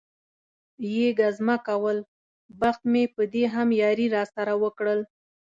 [0.95, 1.97] یې ګزمه کول،
[2.61, 4.99] بخت مې په دې هم یاري را سره وکړل.